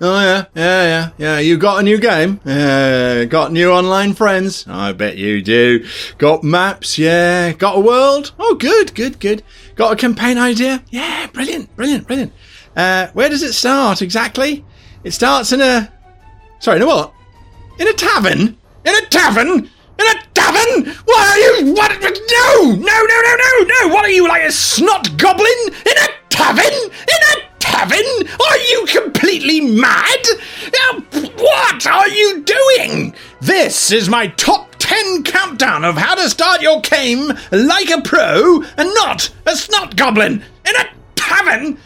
[0.00, 1.38] Oh yeah, yeah, yeah, yeah.
[1.40, 2.40] You got a new game?
[2.44, 3.24] Yeah.
[3.24, 4.64] Got new online friends?
[4.68, 5.84] I bet you do.
[6.18, 6.98] Got maps?
[6.98, 7.52] Yeah.
[7.52, 8.32] Got a world?
[8.38, 9.42] Oh, good, good, good.
[9.74, 10.84] Got a campaign idea?
[10.90, 12.32] Yeah, brilliant, brilliant, brilliant.
[12.76, 14.64] Uh, where does it start exactly?
[15.02, 15.92] It starts in a.
[16.60, 17.12] Sorry, in a what?
[17.80, 18.56] In a tavern?
[18.84, 19.48] In a tavern?
[19.48, 20.94] In a tavern?
[21.06, 21.72] What are you?
[21.72, 21.90] What?
[22.00, 22.70] No!
[22.70, 22.76] No!
[22.76, 22.76] No!
[22.76, 23.36] No!
[23.36, 23.64] No!
[23.64, 23.94] No!
[23.94, 25.97] What are you like a snot goblin in
[29.80, 30.26] mad?
[31.12, 33.14] What are you doing?
[33.40, 38.62] This is my top 10 countdown of how to start your game like a pro
[38.76, 41.78] and not a snot goblin in a tavern.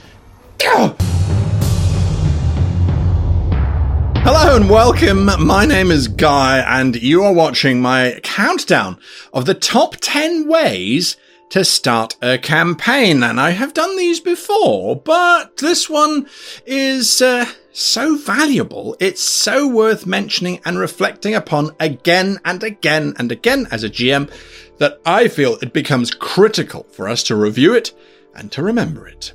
[4.24, 5.28] Hello and welcome.
[5.44, 8.98] My name is Guy, and you are watching my countdown
[9.34, 11.16] of the top 10 ways
[11.50, 13.22] to start a campaign.
[13.22, 16.26] And I have done these before, but this one
[16.64, 18.96] is uh, so valuable.
[19.00, 24.30] It's so worth mentioning and reflecting upon again and again and again as a GM
[24.78, 27.92] that I feel it becomes critical for us to review it
[28.34, 29.32] and to remember it.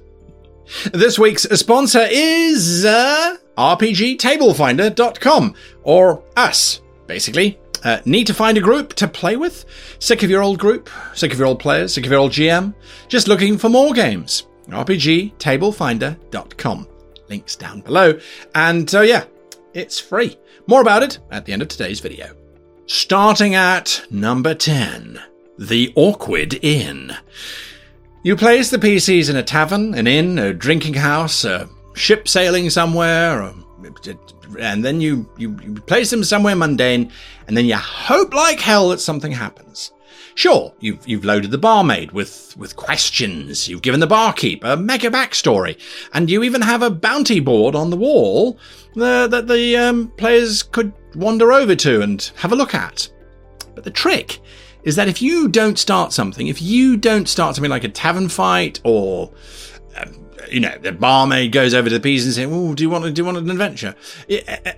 [0.93, 7.57] This week's sponsor is uh, RPGTableFinder.com, or us, basically.
[7.83, 9.63] Uh, need to find a group to play with?
[9.99, 10.89] Sick of your old group?
[11.13, 11.93] Sick of your old players?
[11.93, 12.73] Sick of your old GM?
[13.07, 14.47] Just looking for more games?
[14.67, 16.87] RPGTableFinder.com.
[17.29, 18.19] Links down below.
[18.55, 19.25] And so, yeah,
[19.73, 20.37] it's free.
[20.67, 22.35] More about it at the end of today's video.
[22.85, 25.19] Starting at number 10
[25.57, 27.15] The Awkward Inn.
[28.23, 32.69] You place the PCs in a tavern, an inn, a drinking house, a ship sailing
[32.69, 33.53] somewhere,
[34.59, 37.11] and then you, you, you place them somewhere mundane,
[37.47, 39.91] and then you hope like hell that something happens.
[40.35, 45.09] Sure, you've, you've loaded the barmaid with, with questions, you've given the barkeep a mega
[45.09, 45.79] backstory,
[46.13, 48.59] and you even have a bounty board on the wall
[48.97, 53.09] uh, that the um, players could wander over to and have a look at.
[53.75, 54.39] But the trick
[54.83, 58.29] is that if you don't start something, if you don't start something like a tavern
[58.29, 59.31] fight or
[59.97, 62.89] um, you know, the barmaid goes over to the PCs and says, "Oh, do you
[62.89, 63.95] want to do you want an adventure?"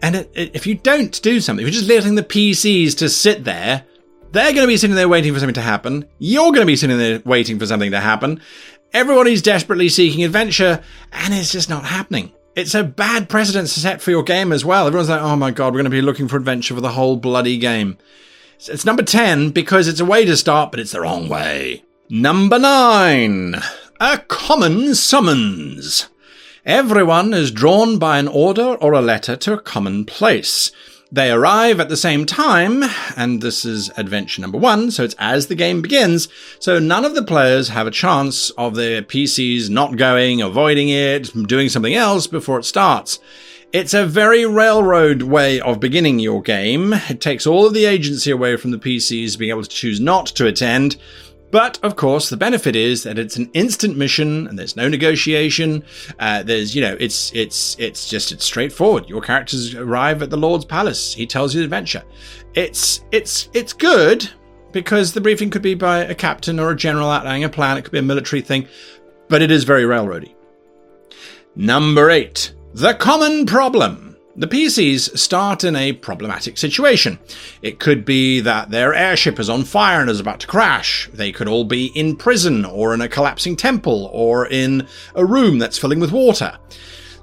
[0.02, 3.86] And if you don't do something, if you're just letting the PCs to sit there,
[4.32, 6.06] they're going to be sitting there waiting for something to happen.
[6.20, 8.42] You're going to be sitting there waiting for something to happen.
[8.94, 12.32] Everybody's desperately seeking adventure, and it's just not happening.
[12.56, 14.88] It's a bad precedent to set for your game as well.
[14.88, 17.16] Everyone's like, "Oh my god, we're going to be looking for adventure for the whole
[17.16, 17.98] bloody game."
[18.68, 21.84] It's number 10 because it's a way to start, but it's the wrong way.
[22.10, 23.56] Number 9.
[24.02, 26.10] A common summons.
[26.66, 30.72] Everyone is drawn by an order or a letter to a common place.
[31.12, 32.84] They arrive at the same time,
[33.18, 36.28] and this is adventure number one, so it's as the game begins,
[36.60, 41.32] so none of the players have a chance of their PCs not going, avoiding it,
[41.48, 43.20] doing something else before it starts.
[43.74, 46.94] It's a very railroad way of beginning your game.
[46.94, 50.28] It takes all of the agency away from the PCs being able to choose not
[50.28, 50.96] to attend.
[51.52, 55.84] But of course, the benefit is that it's an instant mission and there's no negotiation.
[56.20, 59.10] Uh, there's, you know, it's it's it's just it's straightforward.
[59.10, 61.14] Your characters arrive at the Lord's palace.
[61.14, 62.04] He tells you the adventure.
[62.54, 64.30] It's it's it's good
[64.72, 67.78] because the briefing could be by a captain or a general outlining a plan.
[67.78, 68.68] It could be a military thing,
[69.28, 70.36] but it is very railroady.
[71.56, 74.09] Number eight, the common problem.
[74.40, 77.20] The PCs start in a problematic situation.
[77.62, 81.10] It could be that their airship is on fire and is about to crash.
[81.12, 85.60] They could all be in prison or in a collapsing temple or in a room
[85.60, 86.58] that's filling with water.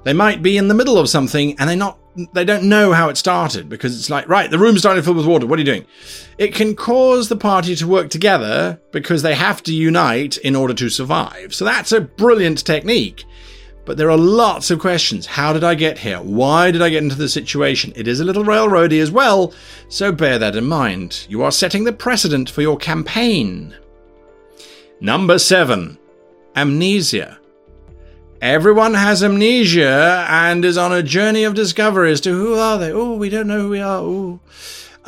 [0.03, 1.97] They might be in the middle of something and they not
[2.33, 5.15] they don't know how it started because it's like, right, the room's starting to fill
[5.15, 5.45] with water.
[5.45, 5.85] What are you doing?
[6.37, 10.73] It can cause the party to work together because they have to unite in order
[10.75, 11.53] to survive.
[11.53, 13.25] So that's a brilliant technique.
[13.87, 15.25] But there are lots of questions.
[15.25, 16.17] How did I get here?
[16.17, 17.93] Why did I get into this situation?
[17.95, 19.53] It is a little railroady as well,
[19.87, 21.25] so bear that in mind.
[21.29, 23.73] You are setting the precedent for your campaign.
[24.99, 25.97] Number seven,
[26.53, 27.39] amnesia.
[28.41, 32.91] Everyone has amnesia and is on a journey of discovery as to who are they?
[32.91, 34.03] Oh, we don't know who we are.
[34.03, 34.41] Ooh.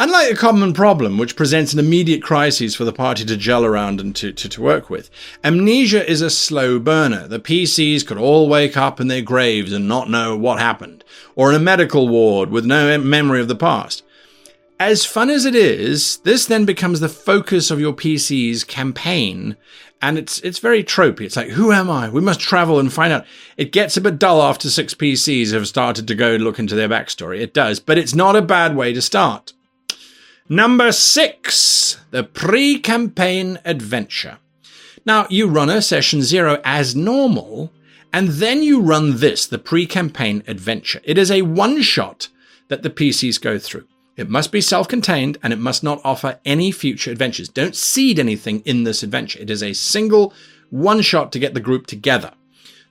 [0.02, 4.00] Unlike a common problem, which presents an immediate crisis for the party to gel around
[4.00, 5.10] and to, to, to work with,
[5.44, 7.28] amnesia is a slow burner.
[7.28, 11.04] The PCs could all wake up in their graves and not know what happened,
[11.36, 14.02] or in a medical ward with no memory of the past.
[14.80, 19.58] As fun as it is, this then becomes the focus of your PC's campaign,
[20.02, 21.24] and it's it's very tropey.
[21.24, 22.08] It's like, who am I?
[22.08, 23.26] We must travel and find out.
[23.58, 26.88] It gets a bit dull after six PCs have started to go look into their
[26.88, 27.42] backstory.
[27.42, 29.52] It does, but it's not a bad way to start.
[30.52, 34.40] Number six, the pre-campaign adventure.
[35.06, 37.72] Now, you run a session zero as normal,
[38.12, 41.00] And then you run this, the pre-campaign adventure.
[41.04, 42.30] It is a one shot
[42.68, 43.86] that the PCs go through.
[44.18, 47.50] It must be self-contained and it must not offer any future adventures.
[47.50, 49.40] Don't seed anything in this adventure.
[49.40, 50.34] It is a single
[50.70, 52.34] one shot to get the group together.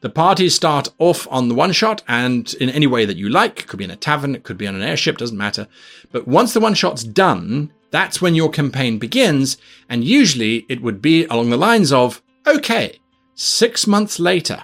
[0.00, 3.60] The parties start off on the one shot and in any way that you like.
[3.60, 5.66] It could be in a tavern, it could be on an airship, doesn't matter.
[6.12, 9.56] But once the one shot's done, that's when your campaign begins.
[9.88, 13.00] And usually it would be along the lines of, okay,
[13.34, 14.62] six months later,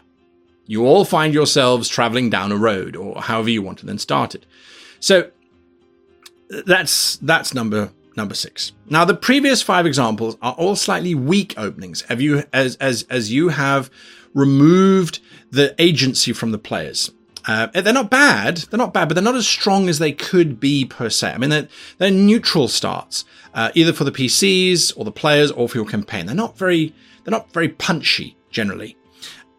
[0.67, 4.35] you all find yourselves traveling down a road or however you want to then start
[4.35, 4.47] it.
[5.01, 5.31] So
[6.49, 8.71] that's, that's number number six.
[8.89, 12.03] Now, the previous five examples are all slightly weak openings.
[12.03, 13.91] Have you, as, as, as you have
[14.35, 15.21] removed
[15.55, 17.11] the agency from the players.
[17.47, 18.57] Uh, they're not bad.
[18.57, 21.33] They're not bad, but they're not as strong as they could be per se.
[21.33, 21.69] I mean, they're,
[21.99, 26.27] they're neutral starts, uh, either for the PCs or the players or for your campaign.
[26.27, 28.97] They're not very, they're not very punchy generally.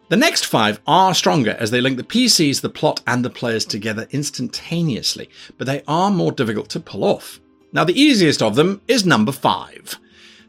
[0.10, 3.66] The next five are stronger as they link the PCs, the plot, and the players
[3.66, 7.40] together instantaneously, but they are more difficult to pull off.
[7.72, 9.98] Now, the easiest of them is number five.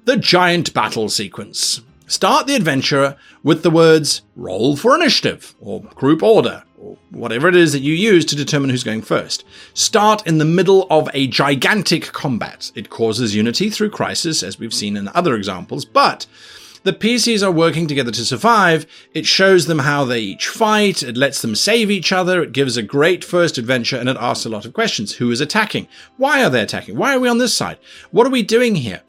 [0.05, 1.81] The giant battle sequence.
[2.09, 7.57] Start the adventure with the words roll for initiative or group order or whatever it
[7.57, 9.45] is that you use to determine who's going first.
[9.75, 12.71] Start in the middle of a gigantic combat.
[12.77, 16.27] It causes unity through crisis, as we've seen in other examples, but
[16.85, 18.87] the PCs are working together to survive.
[19.13, 21.03] It shows them how they each fight.
[21.03, 22.41] It lets them save each other.
[22.41, 25.17] It gives a great first adventure and it asks a lot of questions.
[25.17, 25.89] Who is attacking?
[26.19, 26.97] Why are they attacking?
[26.97, 27.79] Why are we on this side?
[28.13, 29.03] What are we doing here?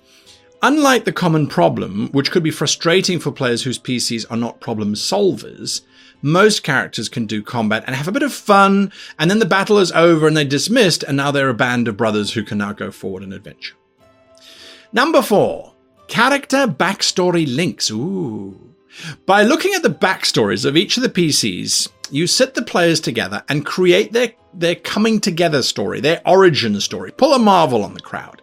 [0.63, 4.95] Unlike the common problem, which could be frustrating for players whose PCs are not problem
[4.95, 5.81] solvers,
[6.23, 9.77] most characters can do combat and have a bit of fun, and then the battle
[9.77, 12.73] is over and they're dismissed, and now they're a band of brothers who can now
[12.73, 13.75] go forward in adventure.
[14.91, 15.73] Number four,
[16.07, 17.91] character backstory links.
[17.91, 18.73] Ooh.
[19.27, 23.43] By looking at the backstories of each of the PCs, you sit the players together
[23.47, 27.11] and create their, their coming together story, their origin story.
[27.11, 28.41] Pull a Marvel on the crowd.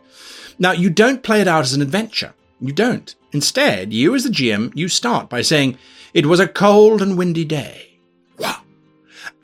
[0.58, 2.34] Now, you don't play it out as an adventure.
[2.60, 3.14] You don't.
[3.32, 5.76] Instead, you as the GM, you start by saying,
[6.12, 7.94] it was a cold and windy day.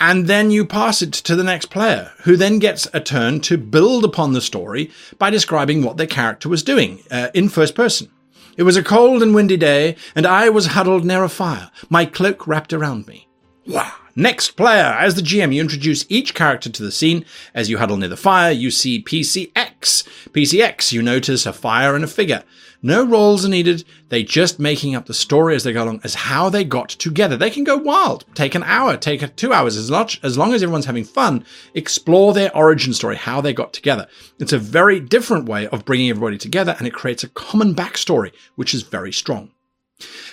[0.00, 3.58] And then you pass it to the next player, who then gets a turn to
[3.58, 8.10] build upon the story by describing what their character was doing uh, in first person.
[8.56, 12.06] It was a cold and windy day, and I was huddled near a fire, my
[12.06, 13.28] cloak wrapped around me.
[13.66, 13.92] Wow.
[14.16, 14.96] Next player.
[14.98, 17.24] As the GM, you introduce each character to the scene.
[17.54, 20.04] As you huddle near the fire, you see PCX.
[20.30, 22.42] PCX, you notice a fire and a figure.
[22.82, 23.84] No rolls are needed.
[24.08, 27.36] They just making up the story as they go along as how they got together.
[27.36, 28.24] They can go wild.
[28.34, 31.44] Take an hour, take two hours, as long, as long as everyone's having fun.
[31.74, 34.08] Explore their origin story, how they got together.
[34.38, 38.32] It's a very different way of bringing everybody together and it creates a common backstory,
[38.56, 39.50] which is very strong.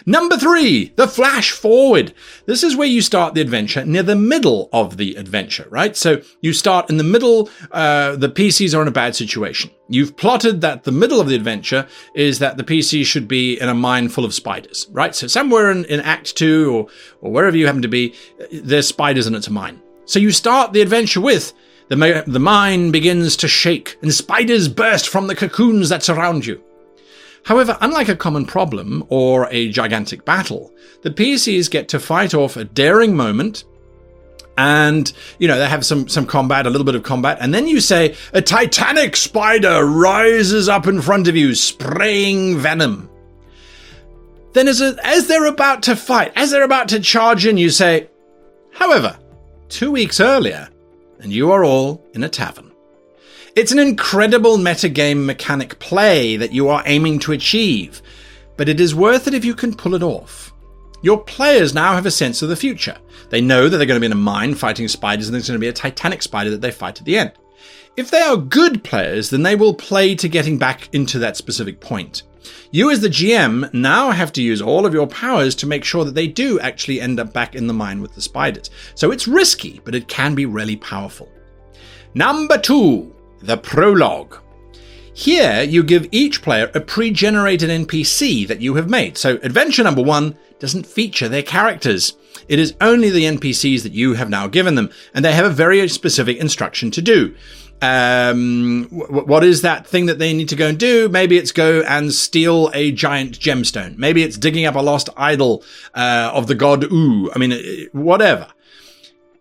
[0.05, 2.13] Number three, the flash forward.
[2.45, 5.95] This is where you start the adventure near the middle of the adventure, right?
[5.95, 9.71] So you start in the middle, uh, the PCs are in a bad situation.
[9.89, 13.69] You've plotted that the middle of the adventure is that the PC should be in
[13.69, 15.15] a mine full of spiders, right?
[15.15, 16.87] So somewhere in, in Act Two or,
[17.21, 18.13] or wherever you happen to be,
[18.51, 19.81] there's spiders and it's a mine.
[20.05, 21.53] So you start the adventure with
[21.89, 26.61] the, the mine begins to shake and spiders burst from the cocoons that surround you.
[27.47, 30.73] However, unlike a common problem or a gigantic battle,
[31.03, 33.63] the PCs get to fight off a daring moment
[34.57, 37.65] and you know they have some some combat a little bit of combat and then
[37.65, 43.09] you say a titanic spider rises up in front of you spraying venom.
[44.51, 47.69] Then as, a, as they're about to fight as they're about to charge in you
[47.69, 48.09] say
[48.73, 49.17] however
[49.69, 50.67] two weeks earlier
[51.21, 52.66] and you are all in a tavern
[53.57, 58.03] it's an incredible metagame mechanic play that you are aiming to achieve,
[58.55, 60.53] but it is worth it if you can pull it off.
[61.01, 62.95] Your players now have a sense of the future.
[63.31, 65.59] They know that they're going to be in a mine fighting spiders and there's going
[65.59, 67.31] to be a titanic spider that they fight at the end.
[67.95, 71.79] If they are good players, then they will play to getting back into that specific
[71.79, 72.21] point.
[72.69, 76.05] You as the GM now have to use all of your powers to make sure
[76.05, 78.69] that they do actually end up back in the mine with the spiders.
[78.93, 81.31] So it's risky, but it can be really powerful.
[82.13, 84.37] Number two, the prologue.
[85.13, 89.17] Here, you give each player a pre generated NPC that you have made.
[89.17, 92.15] So, adventure number one doesn't feature their characters.
[92.47, 95.49] It is only the NPCs that you have now given them, and they have a
[95.49, 97.35] very specific instruction to do.
[97.81, 101.09] Um, w- what is that thing that they need to go and do?
[101.09, 103.97] Maybe it's go and steal a giant gemstone.
[103.97, 105.63] Maybe it's digging up a lost idol
[105.95, 107.31] uh, of the god U.
[107.33, 108.47] I mean, whatever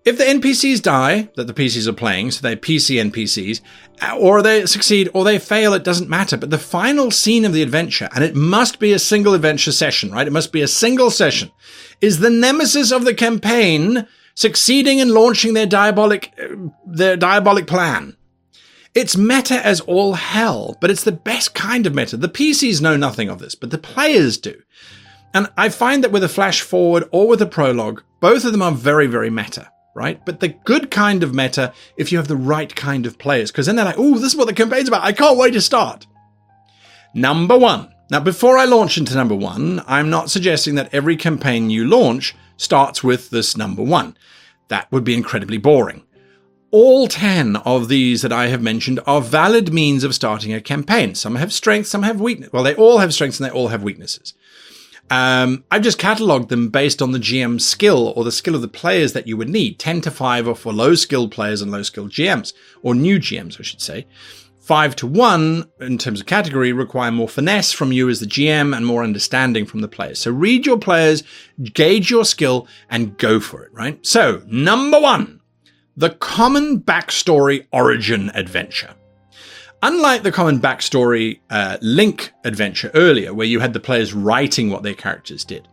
[0.07, 3.61] If the NPCs die that the PCs are playing, so they're PC NPCs,
[4.01, 6.37] uh, or they succeed or they fail, it doesn't matter.
[6.37, 10.13] But the final scene of the adventure, and it must be a single adventure session,
[10.13, 10.29] right?
[10.29, 11.51] It must be a single session,
[12.01, 16.55] is the nemesis of the campaign succeeding in launching their diabolic, uh,
[16.87, 18.17] their diabolic plan.
[18.95, 22.17] It's meta as all hell, but it's the best kind of meta.
[22.17, 24.63] The PCs know nothing of this, but the players do.
[25.35, 28.63] And I find that with a flash forward or with a prologue, both of them
[28.63, 30.25] are very, very meta right?
[30.25, 33.67] But the good kind of meta if you have the right kind of players, because
[33.67, 35.03] then they're like, oh, this is what the campaign's about.
[35.03, 36.07] I can't wait to start.
[37.15, 37.93] Number one.
[38.09, 42.37] Now, before I launch into number one, I'm not suggesting that every campaign you launch
[42.57, 44.17] starts with this number one.
[44.69, 46.05] That would be incredibly boring.
[46.71, 51.15] All 10 of these that I have mentioned are valid means of starting a campaign.
[51.15, 52.53] Some have strengths, some have weakness.
[52.53, 54.35] Well, they all have strengths and they all have weaknesses.
[55.11, 58.69] Um, I've just cataloged them based on the GM skill or the skill of the
[58.69, 59.79] players that you would need.
[59.79, 63.61] 10 to 5 are for low skilled players and low skilled GMs, or new GMs,
[63.61, 64.07] I should say.
[64.61, 68.77] 5 to 1, in terms of category, require more finesse from you as the GM
[68.77, 70.19] and more understanding from the players.
[70.19, 71.23] So read your players,
[71.73, 74.05] gauge your skill, and go for it, right?
[74.05, 75.41] So, number one,
[75.97, 78.95] the common backstory origin adventure.
[79.87, 84.83] Unlike the common backstory uh, Link adventure earlier, where you had the players writing what
[84.83, 85.69] their characters did,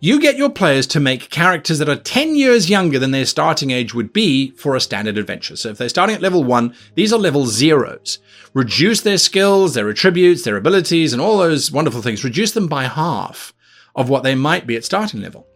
[0.00, 3.70] you get your players to make characters that are 10 years younger than their starting
[3.70, 5.56] age would be for a standard adventure.
[5.56, 8.18] So if they're starting at level 1, these are level zeros.
[8.52, 12.22] Reduce their skills, their attributes, their abilities, and all those wonderful things.
[12.22, 13.54] Reduce them by half
[13.96, 15.46] of what they might be at starting level.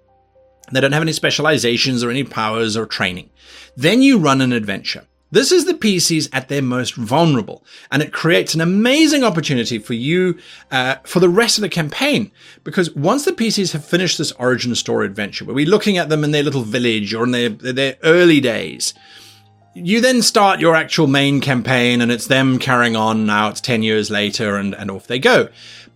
[0.73, 3.29] They don't have any specializations or any powers or training.
[3.77, 5.05] Then you run an adventure.
[5.30, 9.92] This is the PCs at their most vulnerable, and it creates an amazing opportunity for
[9.92, 10.38] you
[10.70, 12.30] uh, for the rest of the campaign.
[12.64, 16.25] Because once the PCs have finished this origin story adventure, where we're looking at them
[16.25, 18.94] in their little village or in their their early days,
[19.75, 23.26] you then start your actual main campaign, and it's them carrying on.
[23.26, 25.49] Now it's ten years later, and and off they go.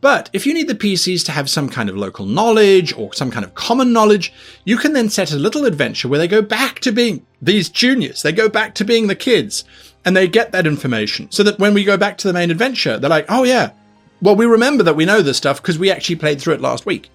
[0.02, 3.30] But if you need the PCs to have some kind of local knowledge or some
[3.30, 4.32] kind of common knowledge,
[4.64, 8.22] you can then set a little adventure where they go back to being these juniors.
[8.22, 9.64] They go back to being the kids
[10.04, 12.98] and they get that information so that when we go back to the main adventure,
[12.98, 13.70] they're like, oh yeah,
[14.20, 16.84] well, we remember that we know this stuff because we actually played through it last
[16.84, 17.08] week.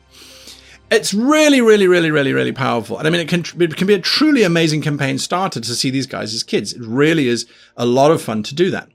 [0.89, 2.98] It's really, really, really, really, really powerful.
[2.98, 5.89] And I mean, it can, it can be a truly amazing campaign starter to see
[5.89, 6.72] these guys as kids.
[6.72, 8.88] It really is a lot of fun to do that.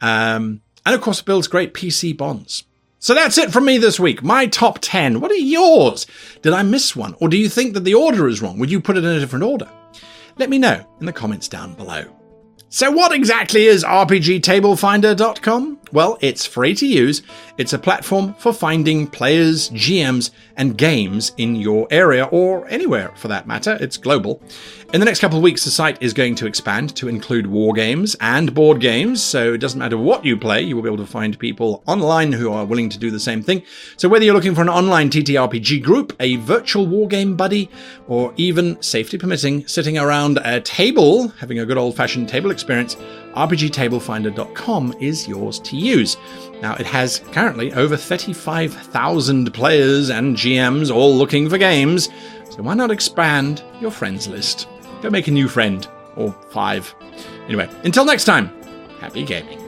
[0.00, 2.64] Um, and of course, it builds great PC bonds.
[3.06, 4.24] So that's it from me this week.
[4.24, 5.20] My top 10.
[5.20, 6.08] What are yours?
[6.42, 7.14] Did I miss one?
[7.20, 8.58] Or do you think that the order is wrong?
[8.58, 9.70] Would you put it in a different order?
[10.38, 12.04] Let me know in the comments down below.
[12.68, 15.78] So, what exactly is RPGTableFinder.com?
[15.92, 17.22] Well, it's free to use.
[17.58, 23.28] It's a platform for finding players, GMs, and games in your area or anywhere for
[23.28, 23.78] that matter.
[23.80, 24.42] It's global.
[24.92, 27.72] In the next couple of weeks, the site is going to expand to include war
[27.72, 29.22] games and board games.
[29.22, 32.32] So it doesn't matter what you play, you will be able to find people online
[32.32, 33.62] who are willing to do the same thing.
[33.96, 37.70] So whether you're looking for an online TTRPG group, a virtual war game buddy,
[38.08, 42.96] or even, safety permitting, sitting around a table, having a good old fashioned table experience,
[43.36, 46.16] RPGTableFinder.com is yours to use.
[46.62, 52.08] Now, it has currently over 35,000 players and GMs all looking for games,
[52.48, 54.68] so why not expand your friends list?
[55.02, 56.94] Go make a new friend, or five.
[57.46, 58.50] Anyway, until next time,
[59.00, 59.65] happy gaming.